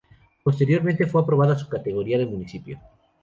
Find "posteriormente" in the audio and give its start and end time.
0.43-1.05